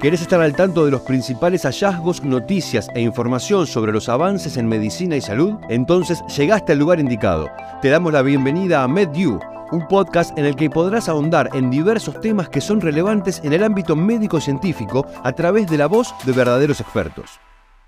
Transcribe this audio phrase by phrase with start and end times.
[0.00, 4.66] ¿Querés estar al tanto de los principales hallazgos, noticias e información sobre los avances en
[4.66, 5.56] medicina y salud?
[5.68, 7.50] Entonces llegaste al lugar indicado.
[7.82, 9.38] Te damos la bienvenida a MedU,
[9.72, 13.62] un podcast en el que podrás ahondar en diversos temas que son relevantes en el
[13.62, 17.38] ámbito médico-científico a través de la voz de verdaderos expertos.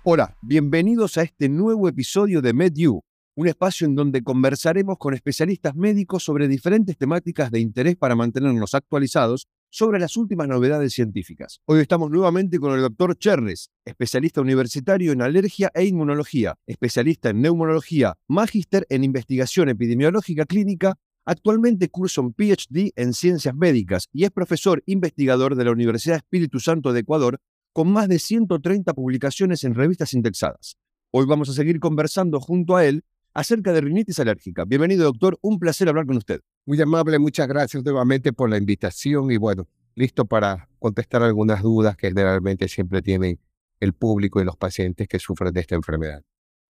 [0.03, 3.01] Hola, bienvenidos a este nuevo episodio de MedU,
[3.33, 8.75] un espacio en donde conversaremos con especialistas médicos sobre diferentes temáticas de interés para mantenernos
[8.75, 11.59] actualizados sobre las últimas novedades científicas.
[11.65, 17.41] Hoy estamos nuevamente con el doctor Cherres, especialista universitario en alergia e inmunología, especialista en
[17.41, 24.29] neumología, magíster en investigación epidemiológica clínica, actualmente cursa un PhD en ciencias médicas y es
[24.29, 27.39] profesor investigador de la Universidad Espíritu Santo de Ecuador
[27.73, 30.77] con más de 130 publicaciones en revistas indexadas.
[31.09, 34.65] Hoy vamos a seguir conversando junto a él acerca de rinitis alérgica.
[34.65, 35.39] Bienvenido, doctor.
[35.41, 36.41] Un placer hablar con usted.
[36.65, 41.97] Muy amable, muchas gracias nuevamente por la invitación y bueno, listo para contestar algunas dudas
[41.97, 43.37] que generalmente siempre tienen
[43.81, 46.23] el público y los pacientes que sufren de esta enfermedad.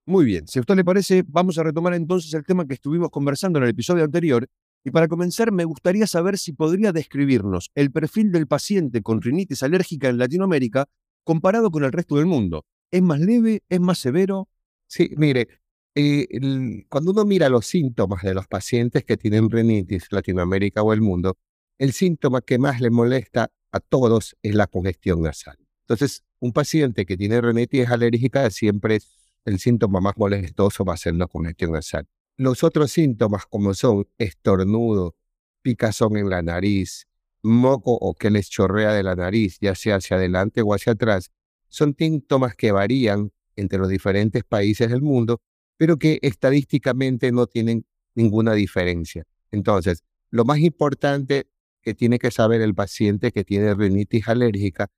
[0.05, 3.09] Muy bien, si a usted le parece, vamos a retomar entonces el tema que estuvimos
[3.11, 4.47] conversando en el episodio anterior.
[4.83, 9.63] Y para comenzar, me gustaría saber si podría describirnos el perfil del paciente con rinitis
[9.63, 10.89] alérgica en Latinoamérica
[11.23, 12.65] comparado con el resto del mundo.
[12.91, 13.61] ¿Es más leve?
[13.69, 14.49] ¿Es más severo?
[14.87, 15.47] Sí, mire,
[15.95, 21.01] eh, cuando uno mira los síntomas de los pacientes que tienen rinitis, Latinoamérica o el
[21.01, 21.37] mundo,
[21.77, 25.57] el síntoma que más le molesta a todos es la congestión nasal.
[25.81, 28.99] Entonces, un paciente que tiene rinitis alérgica siempre
[29.45, 32.07] el síntoma más molestoso va a ser la congestión nasal.
[32.37, 35.15] Los otros síntomas como son estornudo,
[35.61, 37.07] picazón en la nariz,
[37.43, 41.31] moco o que les chorrea de la nariz, ya sea hacia adelante o hacia atrás,
[41.67, 45.41] son síntomas que varían entre los diferentes países del mundo
[45.77, 47.85] pero que estadísticamente no tienen
[48.15, 49.23] ninguna diferencia.
[49.51, 51.47] Entonces, lo más importante
[51.81, 54.89] que tiene que saber el paciente que tiene rinitis alérgica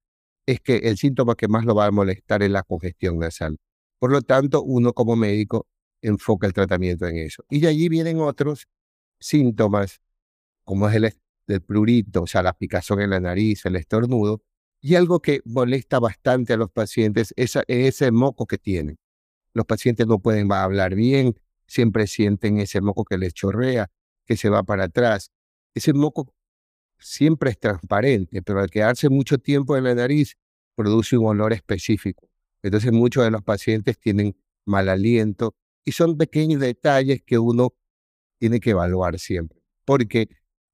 [0.45, 3.57] es que el síntoma que más lo va a molestar es la congestión nasal.
[3.99, 5.67] Por lo tanto, uno como médico
[6.01, 7.43] enfoca el tratamiento en eso.
[7.49, 8.67] Y de allí vienen otros
[9.19, 10.01] síntomas,
[10.63, 11.13] como es el,
[11.47, 14.43] el prurito, o sea, la picazón en la nariz, el estornudo,
[14.81, 18.99] y algo que molesta bastante a los pacientes es ese moco que tienen
[19.55, 21.35] los pacientes no pueden hablar bien,
[21.65, 23.89] siempre sienten ese moco que les chorrea,
[24.25, 25.31] que se va para atrás.
[25.73, 26.33] Ese moco
[26.99, 30.35] siempre es transparente, pero al quedarse mucho tiempo en la nariz
[30.75, 32.29] produce un olor específico.
[32.61, 34.35] Entonces muchos de los pacientes tienen
[34.65, 35.55] mal aliento
[35.85, 37.73] y son pequeños detalles que uno
[38.37, 39.61] tiene que evaluar siempre.
[39.85, 40.27] Porque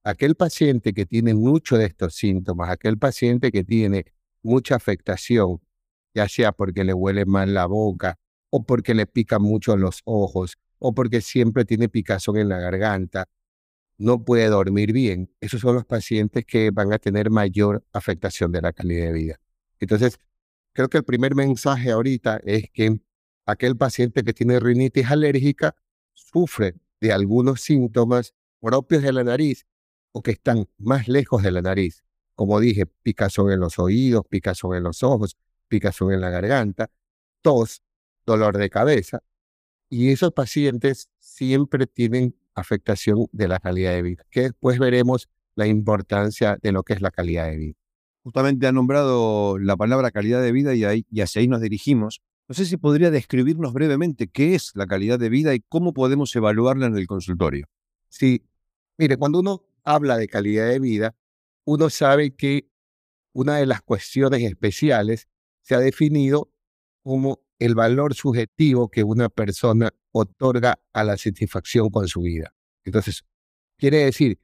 [0.03, 4.05] aquel paciente que tiene muchos de estos síntomas, aquel paciente que tiene
[4.41, 5.61] mucha afectación,
[6.15, 8.17] ya sea porque le huele mal la boca,
[8.51, 13.27] o porque le pican mucho los ojos, o porque siempre tiene picazón en la garganta,
[13.97, 15.31] no puede dormir bien.
[15.41, 19.39] Esos son los pacientes que van a tener mayor afectación de la calidad de vida.
[19.79, 20.19] Entonces,
[20.73, 22.99] creo que el primer mensaje ahorita es que
[23.45, 25.75] aquel paciente que tiene rinitis alérgica
[26.13, 29.65] sufre de algunos síntomas propios de la nariz
[30.11, 32.03] o que están más lejos de la nariz.
[32.35, 36.89] Como dije, picazón en los oídos, picazón en los ojos, picazón en la garganta,
[37.41, 37.83] tos,
[38.25, 39.23] dolor de cabeza.
[39.89, 45.67] Y esos pacientes siempre tienen afectación de la calidad de vida, que después veremos la
[45.67, 47.75] importancia de lo que es la calidad de vida.
[48.23, 52.21] Justamente ha nombrado la palabra calidad de vida y, ahí, y hacia ahí nos dirigimos.
[52.47, 56.35] No sé si podría describirnos brevemente qué es la calidad de vida y cómo podemos
[56.35, 57.65] evaluarla en el consultorio.
[58.09, 58.45] Sí,
[58.97, 61.15] mire, cuando uno habla de calidad de vida,
[61.65, 62.67] uno sabe que
[63.33, 65.27] una de las cuestiones especiales
[65.61, 66.51] se ha definido
[67.03, 72.55] como el valor subjetivo que una persona otorga a la satisfacción con su vida.
[72.85, 73.23] Entonces,
[73.77, 74.39] quiere decir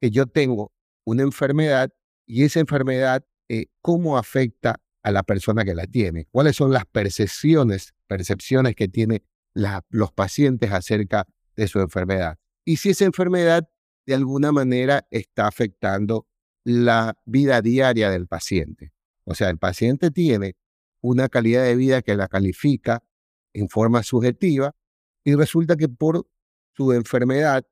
[0.00, 0.72] que yo tengo
[1.04, 1.92] una enfermedad
[2.26, 6.26] y esa enfermedad, eh, ¿cómo afecta a la persona que la tiene?
[6.30, 11.26] ¿Cuáles son las percepciones, percepciones que tienen los pacientes acerca
[11.56, 12.38] de su enfermedad?
[12.64, 13.68] Y si esa enfermedad
[14.06, 16.28] de alguna manera está afectando
[16.62, 18.92] la vida diaria del paciente.
[19.24, 20.54] O sea, el paciente tiene
[21.00, 23.02] una calidad de vida que la califica
[23.52, 24.74] en forma subjetiva
[25.24, 26.26] y resulta que por
[26.76, 27.66] su enfermedad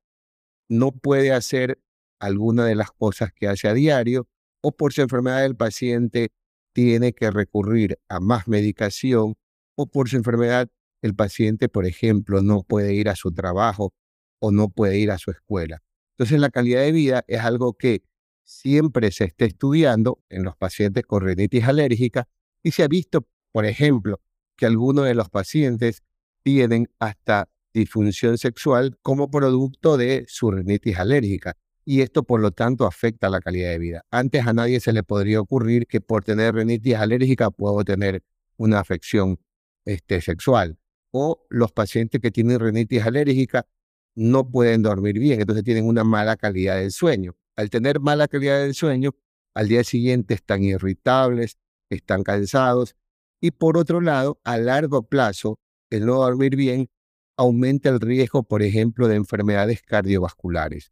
[0.69, 1.81] no puede hacer
[2.19, 4.27] alguna de las cosas que hace a diario
[4.61, 6.31] o por su enfermedad el paciente
[6.73, 9.35] tiene que recurrir a más medicación
[9.75, 10.69] o por su enfermedad
[11.01, 13.93] el paciente, por ejemplo, no puede ir a su trabajo
[14.39, 15.81] o no puede ir a su escuela.
[16.17, 18.03] Entonces la calidad de vida es algo que
[18.43, 22.27] siempre se está estudiando en los pacientes con rinitis alérgica
[22.63, 24.21] y se ha visto, por ejemplo,
[24.55, 26.03] que algunos de los pacientes
[26.43, 31.55] tienen hasta disfunción sexual como producto de su rinitis alérgica.
[31.85, 34.05] y esto por lo tanto afecta la calidad de vida.
[34.11, 38.21] Antes a nadie se le podría ocurrir que por tener rinitis alérgica puedo tener
[38.57, 39.39] una afección
[39.85, 40.77] este, sexual.
[41.11, 43.65] O los pacientes que tienen rinitis alérgica
[44.13, 47.35] no pueden dormir bien, entonces tienen una mala calidad del sueño.
[47.55, 49.15] Al tener mala calidad del sueño,
[49.55, 51.57] al día siguiente están irritables,
[51.95, 52.95] están cansados
[53.41, 55.59] y por otro lado, a largo plazo,
[55.89, 56.89] el no dormir bien
[57.37, 60.91] aumenta el riesgo, por ejemplo, de enfermedades cardiovasculares.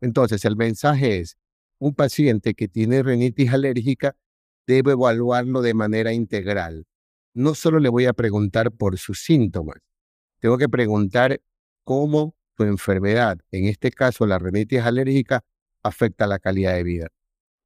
[0.00, 1.36] Entonces, el mensaje es,
[1.78, 4.16] un paciente que tiene rinitis alérgica
[4.66, 6.86] debe evaluarlo de manera integral.
[7.34, 9.78] No solo le voy a preguntar por sus síntomas,
[10.40, 11.40] tengo que preguntar
[11.84, 15.44] cómo su enfermedad, en este caso la rinitis alérgica,
[15.82, 17.08] afecta la calidad de vida.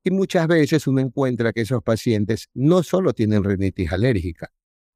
[0.04, 4.52] Y muchas veces uno encuentra que esos pacientes no solo tienen rinitis alérgica.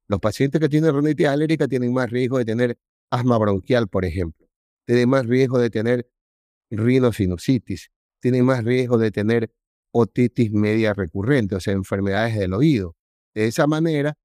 [0.07, 2.77] Los pacientes que tienen rinitis alérgica tienen más riesgo de tener
[3.09, 4.47] asma bronquial, por ejemplo.
[4.85, 6.09] Tienen más riesgo de tener
[6.69, 7.89] rinosinusitis.
[8.19, 9.51] Tienen más riesgo de tener
[9.91, 12.95] otitis media recurrente, o sea, enfermedades del oído.
[13.33, 14.17] De esa manera,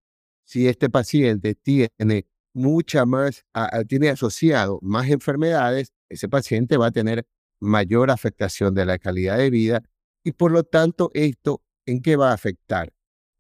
[0.45, 3.45] si este paciente tiene mucha más,
[3.89, 7.27] tiene asociado más enfermedades, ese paciente va a tener
[7.61, 9.83] mayor afectación de la calidad de vida
[10.25, 12.93] y por lo tanto esto en qué va a afectar?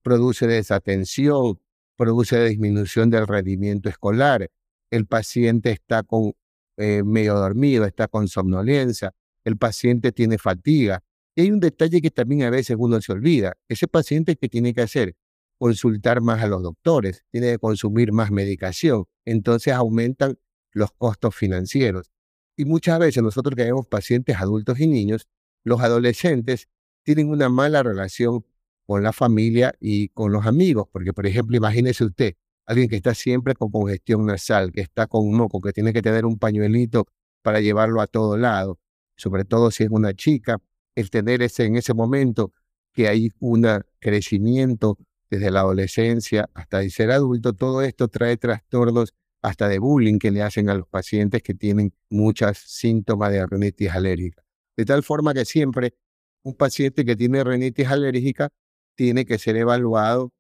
[0.02, 1.61] Produce desatención,
[1.96, 4.50] produce disminución del rendimiento escolar,
[4.90, 6.32] el paciente está con
[6.76, 9.14] eh, medio dormido, está con somnolencia,
[9.44, 11.02] el paciente tiene fatiga.
[11.34, 13.55] Y hay un detalle que también a veces uno se olvida.
[13.69, 15.17] Ese paciente que tiene que hacer
[15.58, 19.05] consultar más a los doctores, tiene que consumir más medicación.
[19.25, 20.38] Entonces aumentan
[20.73, 22.11] los costos financieros.
[22.56, 25.29] Y muchas veces nosotros que vemos pacientes adultos y niños,
[25.64, 26.69] los adolescentes
[27.04, 28.44] tienen una mala relación
[28.87, 32.34] con la familia y con los amigos, porque por ejemplo, imagínese usted,
[32.66, 36.02] alguien que está siempre con congestión nasal, que está con un moco, que tiene que
[36.02, 37.06] tener un pañuelito
[37.43, 38.78] para llevarlo a todo lado,
[39.16, 40.58] sobre todo si es una chica,
[40.94, 42.52] el tener ese en ese momento
[42.93, 43.66] que hay un
[43.98, 44.98] crecimiento
[45.31, 50.31] desde la adolescencia hasta el ser adulto, todo esto trae trastornos hasta de bullying que
[50.31, 54.43] le hacen a los pacientes que tienen muchos síntomas de rinitis alérgica.
[54.76, 55.94] De tal forma que siempre
[56.42, 58.50] un paciente que tiene rinitis alérgica
[58.94, 60.32] tiene que ser evaluado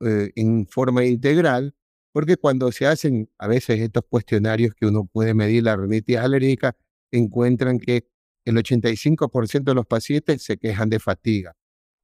[0.00, 1.74] eh, en forma integral,
[2.12, 6.76] porque cuando se hacen a veces estos cuestionarios que uno puede medir la rinitis alérgica,
[7.10, 8.06] encuentran que
[8.44, 11.56] el 85% de los pacientes se quejan de fatiga,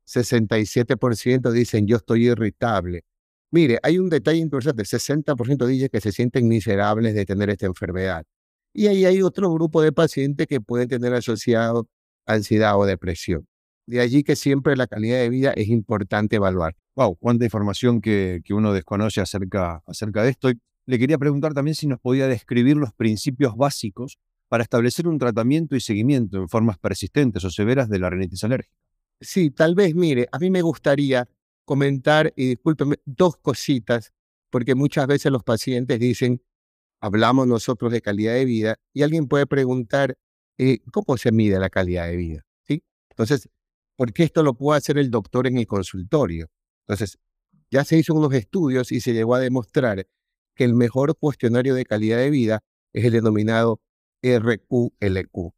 [0.07, 3.05] 67% dicen yo estoy irritable.
[3.53, 8.25] Mire, hay un detalle interesante, 60% dice que se sienten miserables de tener esta enfermedad.
[8.73, 11.89] Y ahí hay otro grupo de pacientes que pueden tener asociado
[12.27, 13.47] ansiedad o depresión.
[13.87, 16.77] De allí que siempre la calidad de vida es importante evaluar.
[16.95, 20.51] Wow, cuánta información que, que uno desconoce acerca, acerca de esto.
[20.87, 24.19] le quería preguntar también si nos podía describir los principios básicos
[24.49, 28.75] para establecer un tratamiento y seguimiento en formas persistentes o severas de la rinitis alérgica.
[29.21, 31.29] Sí, tal vez, mire, a mí me gustaría
[31.65, 34.13] comentar, y discúlpeme, dos cositas,
[34.51, 36.43] porque muchas veces los pacientes dicen,
[37.01, 40.19] hablamos nosotros de calidad de vida, y alguien puede preguntar,
[40.63, 42.45] eh, ¿cómo se mide la calidad de vida?
[42.69, 42.85] ¿Sí?
[43.09, 43.49] Entonces,
[43.97, 46.51] ¿por qué esto lo puede hacer el doctor en el consultorio?
[46.87, 47.19] Entonces,
[47.71, 50.07] ya se hizo unos estudios y se llegó a demostrar
[50.55, 52.63] que el mejor cuestionario de calidad de vida
[52.93, 53.81] es el denominado
[54.23, 55.55] RQLQ.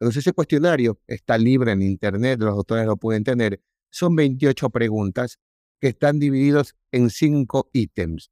[0.00, 3.60] Entonces, ese cuestionario está libre en Internet, los doctores lo pueden tener.
[3.90, 5.38] Son 28 preguntas
[5.78, 8.30] que están divididos en cinco ítems.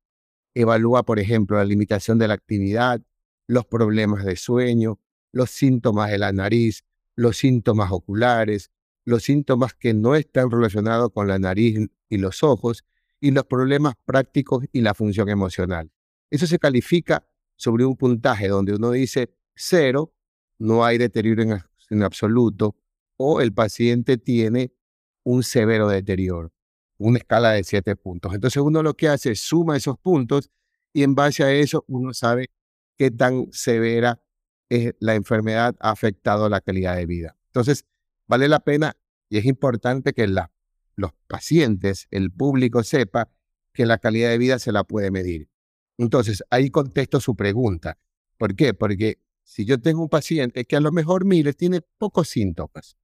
[0.55, 3.03] Evalúa, por ejemplo, la limitación de la actividad,
[3.47, 4.99] los problemas de sueño,
[5.37, 6.83] los síntomas de la nariz,
[7.15, 8.71] los síntomas oculares,
[9.05, 11.79] los síntomas que no están relacionados con la nariz
[12.09, 12.85] y los ojos,
[13.21, 15.91] y los problemas prácticos y la función emocional.
[16.31, 20.15] Eso se califica sobre un puntaje donde uno dice cero,
[20.59, 22.77] no hay deterioro en, absoluto,
[23.19, 24.73] o el paciente tiene
[25.23, 26.51] un severo deterioro,
[26.97, 28.35] una escala de siete puntos.
[28.35, 30.51] Entonces uno lo que hace es suma esos puntos
[30.95, 32.51] y en base a eso uno sabe
[32.97, 34.23] qué tan severa
[34.69, 37.37] es la enfermedad ha afectado la calidad de vida.
[37.49, 37.85] Entonces,
[38.27, 38.97] vale la pena
[39.29, 43.31] y es importante que los pacientes, el público sepa
[43.73, 45.49] que la calidad de vida se la puede medir.
[45.99, 47.99] Entonces, ahí contesto su pregunta.
[48.39, 48.75] ¿Por qué?
[48.75, 52.97] Porque si yo tengo un paciente que a lo mejor, mire, tiene pocos síntomas,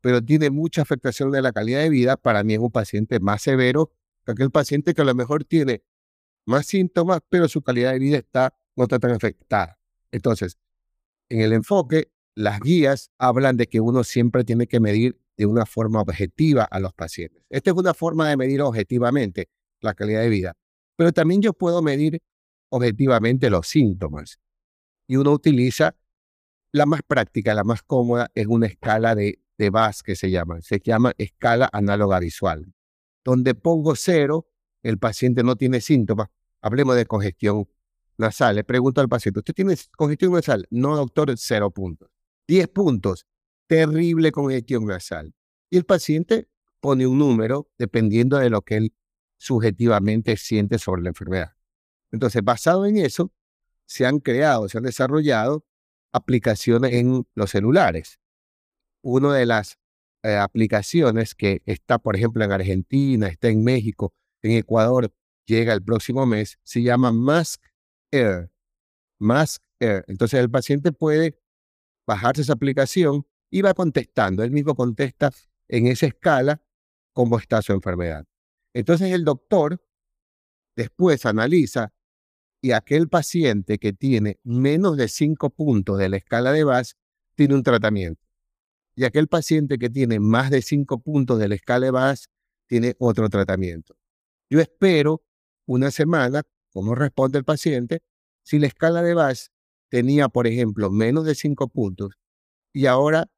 [0.00, 3.42] pero tiene mucha afectación de la calidad de vida, para mí es un paciente más
[3.42, 3.92] severo
[4.24, 5.82] que aquel paciente que a lo mejor tiene
[6.44, 9.78] más síntomas, pero su calidad de vida está, no está tan afectada.
[10.12, 10.58] Entonces,
[11.28, 15.66] en el enfoque, las guías hablan de que uno siempre tiene que medir de una
[15.66, 17.42] forma objetiva a los pacientes.
[17.48, 19.48] Esta es una forma de medir objetivamente
[19.80, 20.56] la calidad de vida,
[20.96, 22.20] pero también yo puedo medir
[22.70, 24.38] objetivamente los síntomas
[25.06, 25.96] y uno utiliza
[26.70, 30.60] La más práctica, la más cómoda, es una escala de, de VAS que se llama.
[30.60, 32.74] Se llama escala análoga visual,
[33.24, 34.46] donde pongo cero,
[34.82, 36.28] el paciente no tiene síntomas.
[36.60, 37.68] Hablemos de congestión
[38.18, 38.56] nasal.
[38.56, 40.66] Le pregunto al paciente, ¿usted tiene congestión nasal?
[40.70, 42.10] No, doctor, cero puntos.
[42.46, 43.26] Diez puntos,
[43.66, 45.34] terrible congestión nasal.
[45.70, 46.48] Y el paciente
[46.80, 48.94] pone un número dependiendo de lo que él
[49.38, 51.52] subjetivamente siente sobre la enfermedad.
[52.10, 53.32] Entonces, basado en eso,
[53.86, 55.64] se han creado, se han desarrollado
[56.12, 58.18] aplicaciones en los celulares.
[59.02, 59.78] Una de las
[60.22, 65.12] eh, aplicaciones que está, por ejemplo, en Argentina, está en México, en Ecuador,
[65.46, 67.62] llega el próximo mes, se llama Mask
[68.10, 68.50] Air.
[69.18, 70.04] Mask Air.
[70.08, 71.40] Entonces el paciente puede
[72.06, 74.42] bajarse esa aplicación y va contestando.
[74.42, 75.30] Él mismo contesta
[75.68, 76.62] en esa escala
[77.12, 78.26] cómo está su enfermedad.
[78.74, 79.82] Entonces el doctor
[80.76, 81.92] después analiza
[82.60, 86.96] y aquel paciente que tiene menos de 5 puntos de la escala de VAS
[87.34, 88.24] tiene un tratamiento.
[88.94, 92.30] Y aquel paciente que tiene más de 5 puntos de la escala de VAS
[92.66, 93.96] tiene otro tratamiento.
[94.50, 95.22] Yo espero
[95.66, 98.02] una semana, cómo responde el paciente,
[98.42, 99.52] si la escala de VAS
[99.88, 102.14] tenía, por ejemplo, menos de 5 puntos
[102.72, 103.30] y ahora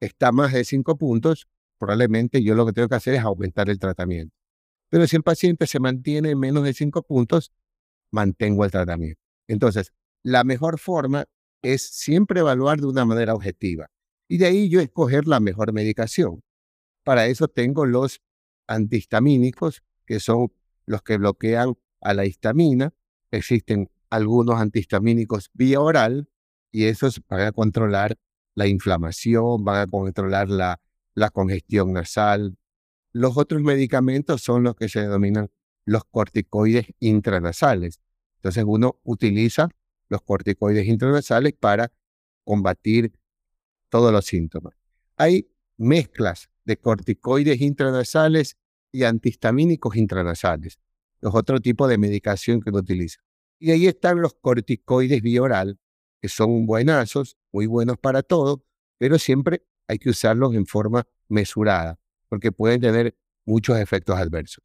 [0.00, 1.48] está más de 5 puntos,
[1.78, 4.34] probablemente yo lo que tengo que hacer es aumentar el tratamiento.
[4.90, 7.52] Pero si el paciente se mantiene en menos de 5 puntos,
[8.10, 9.20] mantengo el tratamiento.
[9.46, 11.26] Entonces, la mejor forma
[11.62, 13.88] es siempre evaluar de una manera objetiva.
[14.28, 16.42] Y de ahí yo escoger la mejor medicación.
[17.04, 18.20] Para eso tengo los
[18.66, 20.52] antihistamínicos, que son
[20.86, 22.92] los que bloquean a la histamina.
[23.30, 26.28] Existen algunos antihistamínicos vía oral
[26.70, 28.16] y esos van a controlar
[28.54, 30.80] la inflamación, van a controlar la,
[31.32, 32.56] congestión nasal.
[33.12, 35.50] Los otros medicamentos son los que se denominan
[35.84, 38.00] los corticoides intranasales.
[38.36, 39.68] Entonces uno utiliza
[40.08, 41.92] los corticoides intranasales para
[42.44, 43.12] combatir
[43.88, 44.74] todos los síntomas.
[45.16, 48.56] Hay mezclas de corticoides intranasales
[48.92, 50.78] y antihistamínicos intranasales,
[51.20, 53.20] los otro tipo de medicación que uno utiliza.
[53.58, 55.78] Y ahí están los corticoides bioral,
[56.20, 58.64] que son buenazos, muy buenos para todo,
[58.98, 61.98] pero siempre hay que usarlos en forma mesurada,
[62.28, 64.62] porque pueden tener muchos efectos adversos.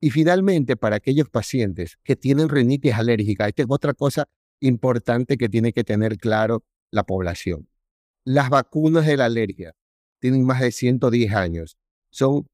[0.00, 4.28] Y finalmente, para aquellos pacientes que tienen rinitis alérgica, esta es otra cosa
[4.60, 7.68] importante que tiene que tener claro la población.
[8.24, 9.74] Las vacunas de la alergia
[10.18, 11.78] tienen más de 110 años,
[12.10, 12.48] son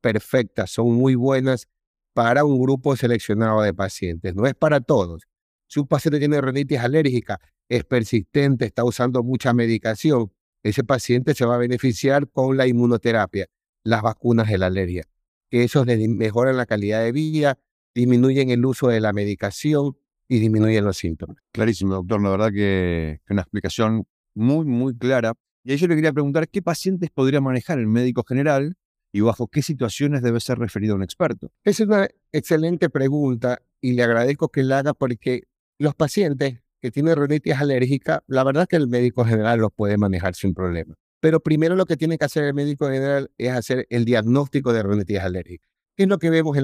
[0.00, 1.68] perfectas, son muy buenas
[2.16, 5.24] para un grupo seleccionado de pacientes, no es para todos.
[5.68, 10.32] Si un paciente tiene rinitis alérgica, es persistente, está usando mucha medicación,
[10.62, 13.46] ese paciente se va a beneficiar con la inmunoterapia,
[13.84, 15.04] las vacunas de la alergia
[15.50, 17.58] que esos mejoran la calidad de vida,
[17.94, 19.96] disminuyen el uso de la medicación
[20.28, 21.36] y disminuyen los síntomas.
[21.52, 22.22] Clarísimo, doctor.
[22.22, 25.34] La verdad que una explicación muy, muy clara.
[25.64, 28.76] Y ahí yo le quería preguntar qué pacientes podría manejar el médico general
[29.16, 31.50] y bajo qué situaciones debe ser referido un experto.
[31.64, 35.44] Esa es una excelente pregunta y le agradezco que la haga porque
[35.78, 39.96] los pacientes que tienen rinitis alérgica, la verdad es que el médico general los puede
[39.96, 40.96] manejar sin problema.
[41.20, 44.82] Pero primero lo que tiene que hacer el médico general es hacer el diagnóstico de
[44.82, 45.66] rinitis alérgica.
[45.96, 46.54] ¿Qué es lo que vemos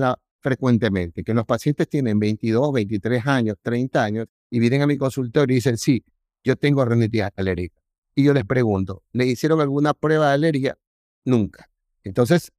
[0.41, 1.25] frecuentemente?
[1.25, 5.57] Que los pacientes tienen 22, 23 años, 30 años y vienen a mi consultorio y
[5.57, 6.05] dicen, sí,
[6.45, 7.81] yo tengo rinitis alérgica.
[8.15, 10.77] Y yo les pregunto, ¿le hicieron alguna prueba de alergia?
[11.25, 11.72] Nunca.
[12.05, 12.53] Entonces,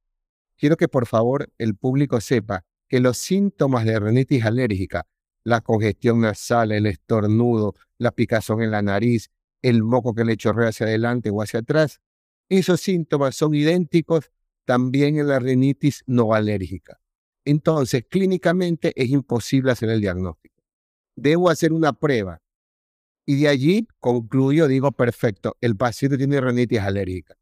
[0.56, 5.06] quiero que por favor el público sepa que los síntomas de rinitis alérgica,
[5.44, 9.30] la congestión nasal, el estornudo, la picazón en la nariz,
[9.62, 12.00] el moco que le chorrea hacia adelante o hacia atrás.
[12.48, 14.30] Esos síntomas son idénticos
[14.64, 17.00] también en la rinitis no alérgica.
[17.44, 20.62] Entonces, clínicamente es imposible hacer el diagnóstico.
[21.16, 22.40] Debo hacer una prueba
[23.26, 27.34] y de allí concluyo, digo, perfecto, el paciente tiene rinitis alérgica.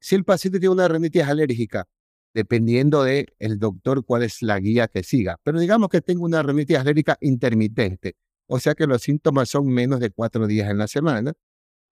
[0.00, 1.86] Si el paciente tiene una rinitis alérgica,
[2.34, 6.42] dependiendo del el doctor cuál es la guía que siga, pero digamos que tengo una
[6.42, 10.86] rinitis alérgica intermitente, o sea que los síntomas son menos de cuatro días en la
[10.86, 11.32] semana,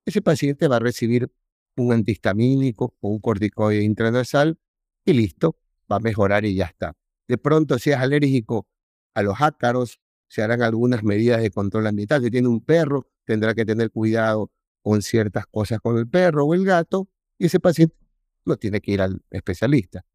[0.05, 1.31] ese paciente va a recibir
[1.77, 4.60] un antihistamínico o un corticoide intranasal
[5.05, 5.57] y listo,
[5.91, 6.93] va a mejorar y ya está.
[7.27, 8.67] De pronto, si es alérgico
[9.15, 12.24] a los ácaros, se harán algunas medidas de control ambiental.
[12.24, 16.53] Si tiene un perro, tendrá que tener cuidado con ciertas cosas con el perro o
[16.53, 17.07] el gato
[17.47, 17.95] ese paciente
[18.45, 20.05] no tiene que ir al especialista.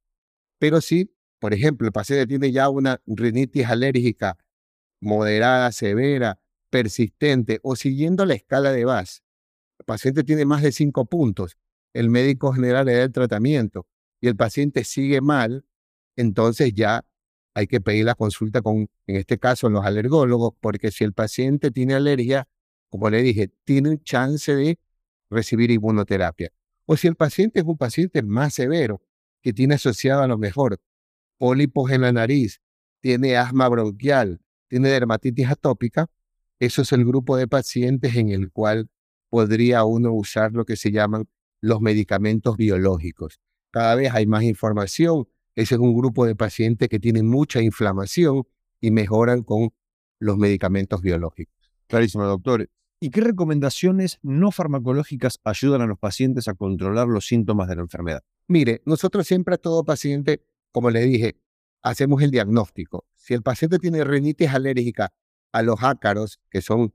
[0.59, 4.37] Pero si, por ejemplo, el paciente tiene ya una rinitis alérgica
[5.01, 9.23] moderada, severa, persistente o siguiendo la escala de VAS,
[9.79, 11.57] el paciente tiene más de cinco puntos,
[11.95, 13.87] el médico general le da el tratamiento
[14.21, 15.65] y el paciente sigue mal,
[16.17, 17.05] entonces ya
[17.55, 21.71] hay que pedir la consulta con, en este caso, los alergólogos, porque si el paciente
[21.71, 22.49] tiene alergia,
[22.89, 24.79] como le dije, tiene chance de
[25.31, 26.51] recibir inmunoterapia.
[26.91, 29.03] O si el paciente es un paciente más severo,
[29.43, 30.81] que tiene asociado a lo mejor
[31.37, 32.63] pólipos en la nariz,
[33.01, 36.11] tiene asma bronquial, tiene dermatitis atópica,
[36.59, 38.89] eso es el grupo de pacientes en el cual
[39.29, 41.29] podría uno usar lo que se llaman
[41.61, 43.39] los medicamentos biológicos.
[43.71, 45.29] Cada vez hay más información.
[45.55, 48.45] Ese es un grupo de pacientes que tienen mucha inflamación
[48.81, 49.75] y mejoran con
[50.21, 51.55] los medicamentos biológicos.
[51.87, 52.67] Clarísimo, doctor.
[53.01, 57.83] ¿Y qué recomendaciones no farmacológicas ayudan a los pacientes a controlar los síntomas de la
[57.83, 58.25] enfermedad?
[58.49, 61.37] Mire, nosotros siempre a todo paciente, como le dije,
[61.83, 63.07] hacemos el diagnóstico.
[63.15, 65.13] Si el paciente tiene rinitis alérgica
[65.53, 66.93] a los ácaros, que son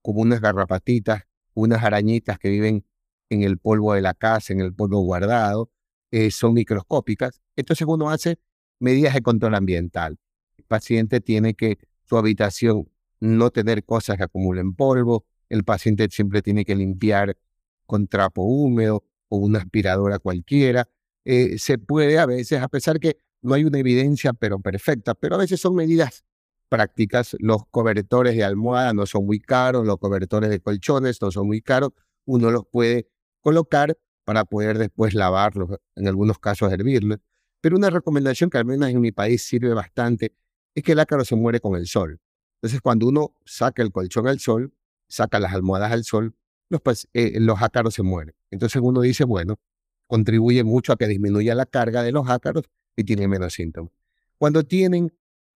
[0.00, 2.86] como unas garrapatitas, unas arañitas que viven
[3.28, 5.70] en el polvo de la casa, en el polvo guardado,
[6.10, 7.42] eh, son microscópicas.
[7.56, 8.38] Entonces uno hace
[8.78, 10.18] medidas de control ambiental.
[10.56, 12.88] El paciente tiene que su habitación
[13.20, 17.36] no tener cosas que acumulen polvo, el paciente siempre tiene que limpiar
[17.84, 20.88] con trapo húmedo o una aspiradora cualquiera.
[21.24, 25.34] Eh, se puede a veces, a pesar que no hay una evidencia pero perfecta, pero
[25.34, 26.24] a veces son medidas
[26.70, 27.36] prácticas.
[27.38, 31.60] Los cobertores de almohada no son muy caros, los cobertores de colchones no son muy
[31.60, 31.90] caros.
[32.24, 33.10] Uno los puede
[33.42, 37.18] colocar para poder después lavarlos, en algunos casos hervirlos.
[37.60, 40.34] Pero una recomendación que al menos en mi país sirve bastante
[40.74, 42.20] es que el ácaro se muere con el sol.
[42.56, 44.72] Entonces, cuando uno saca el colchón al sol,
[45.12, 46.34] saca las almohadas al sol,
[46.70, 46.80] los,
[47.12, 48.34] eh, los ácaros se mueren.
[48.50, 49.60] Entonces uno dice, bueno,
[50.06, 52.64] contribuye mucho a que disminuya la carga de los ácaros
[52.96, 53.92] y tiene menos síntomas.
[54.38, 55.12] Cuando tienen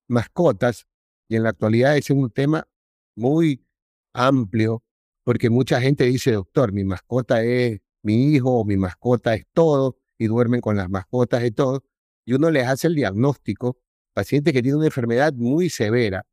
[0.09, 0.87] mascotas,
[1.29, 2.69] y en la actualidad es un tema
[3.17, 3.67] muy
[4.13, 4.85] amplio,
[5.25, 9.99] porque mucha gente dice, doctor, mi mascota es mi hijo o mi mascota es todo,
[10.19, 11.83] y duermen con las mascotas y todo,
[12.25, 13.79] y uno les hace el diagnóstico,
[14.13, 16.27] paciente que tiene una enfermedad muy severa,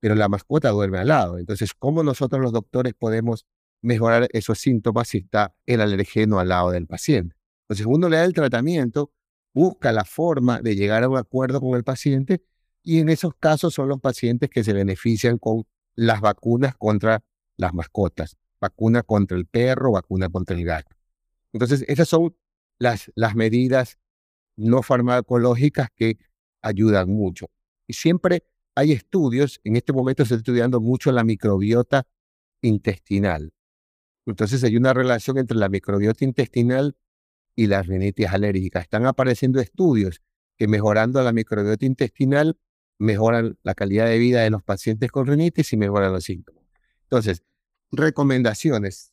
[0.00, 1.38] pero la mascota duerme al lado.
[1.38, 3.46] Entonces, ¿cómo nosotros los doctores podemos
[3.82, 7.36] mejorar esos síntomas si está el alergeno al lado del paciente?
[7.62, 9.12] Entonces, uno le da el tratamiento,
[9.52, 12.42] busca la forma de llegar a un acuerdo con el paciente
[12.82, 15.64] y en esos casos son los pacientes que se benefician con
[15.94, 17.22] las vacunas contra
[17.56, 20.94] las mascotas, vacuna contra el perro, vacuna contra el gato.
[21.52, 22.36] Entonces, esas son
[22.78, 23.98] las, las medidas
[24.56, 26.18] no farmacológicas que
[26.62, 27.46] ayudan mucho.
[27.86, 28.44] Y siempre
[28.78, 32.06] hay estudios, en este momento se está estudiando mucho la microbiota
[32.62, 33.52] intestinal.
[34.24, 36.96] Entonces hay una relación entre la microbiota intestinal
[37.56, 38.78] y la rinitis alérgica.
[38.78, 40.22] Están apareciendo estudios
[40.56, 42.56] que mejorando la microbiota intestinal
[42.98, 46.62] mejoran la calidad de vida de los pacientes con rinitis y mejoran los síntomas.
[47.02, 47.42] Entonces,
[47.90, 49.12] recomendaciones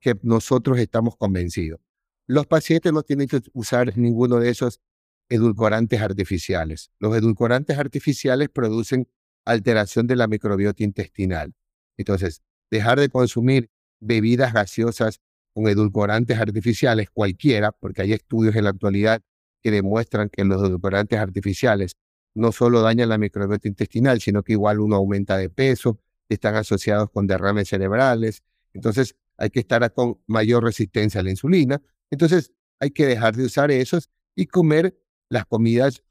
[0.00, 1.80] que nosotros estamos convencidos.
[2.26, 4.82] Los pacientes no tienen que usar ninguno de esos
[5.28, 6.90] edulcorantes artificiales.
[6.98, 9.08] Los edulcorantes artificiales producen
[9.44, 11.54] alteración de la microbiota intestinal.
[11.96, 15.20] Entonces, dejar de consumir bebidas gaseosas
[15.52, 19.22] con edulcorantes artificiales, cualquiera, porque hay estudios en la actualidad
[19.62, 21.96] que demuestran que los edulcorantes artificiales
[22.34, 27.10] no solo dañan la microbiota intestinal, sino que igual uno aumenta de peso, están asociados
[27.10, 28.42] con derrames cerebrales.
[28.72, 31.80] Entonces, hay que estar con mayor resistencia a la insulina.
[32.10, 34.96] Entonces, hay que dejar de usar esos y comer
[35.28, 36.02] las comidas,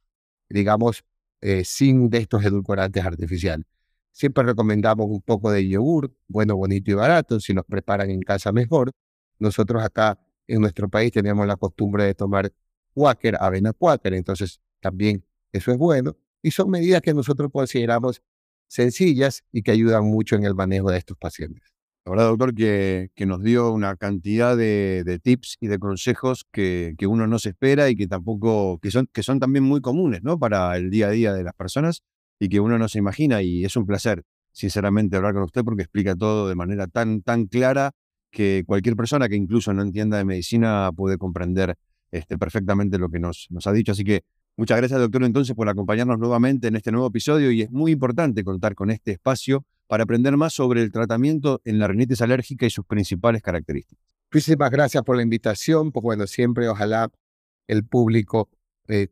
[0.50, 1.04] digamos,
[1.42, 3.66] eh, sin de estos edulcorantes artificiales.
[4.12, 8.52] Siempre recomendamos un poco de yogur, bueno, bonito y barato, si nos preparan en casa
[8.52, 8.92] mejor.
[9.40, 12.52] Nosotros acá en nuestro país tenemos la costumbre de tomar
[12.94, 16.18] Quaker, avena Quaker, entonces también eso es bueno.
[16.42, 18.22] Y son medidas que nosotros consideramos
[18.68, 21.77] sencillas y que ayudan mucho en el manejo de estos pacientes.
[22.08, 27.28] La verdad, doctor, que, nos dio una cantidad de, tips y de consejos que, uno
[27.28, 30.40] no se espera y que tampoco, que son, que son también muy comunes, ¿no?
[30.40, 32.04] Para el día a día de las personas
[32.40, 33.42] y que uno no se imagina.
[33.42, 37.48] Y es un placer, sinceramente, hablar con usted porque explica todo de manera tan, tan
[37.48, 37.92] clara
[38.32, 41.76] que cualquier persona que incluso no entienda de medicina puede comprender
[42.12, 43.92] este, perfectamente lo que nos ha dicho.
[43.92, 44.22] Así que
[44.56, 48.46] muchas gracias, doctor, entonces, por acompañarnos nuevamente en este nuevo episodio y es muy importante
[48.46, 52.70] contar con este espacio para aprender más sobre el tratamiento en la rinitis alérgica y
[52.70, 54.06] sus principales características.
[54.32, 55.92] Muchísimas gracias por la invitación.
[55.92, 57.10] Pues bueno, siempre ojalá
[57.68, 58.50] el público
[58.88, 59.08] eh,